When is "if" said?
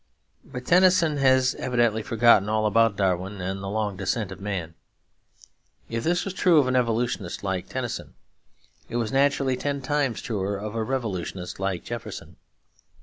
5.89-6.03